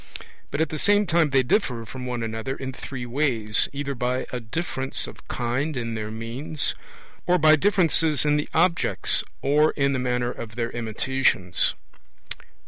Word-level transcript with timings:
But 0.49 0.61
at 0.61 0.69
the 0.69 0.79
same 0.79 1.05
time 1.05 1.29
they 1.29 1.43
differ 1.43 1.85
from 1.85 2.07
one 2.07 2.23
another 2.23 2.55
in 2.55 2.73
three 2.73 3.05
ways, 3.05 3.69
either 3.71 3.93
by 3.93 4.25
a 4.31 4.39
difference 4.39 5.05
of 5.05 5.27
kind 5.27 5.77
in 5.77 5.93
their 5.93 6.09
means, 6.09 6.73
or 7.27 7.37
by 7.37 7.55
differences 7.55 8.25
in 8.25 8.35
the 8.35 8.49
objects, 8.51 9.23
or 9.43 9.73
in 9.73 9.93
the 9.93 9.99
manner 9.99 10.31
of 10.31 10.55
their 10.55 10.71
imitations. 10.71 11.75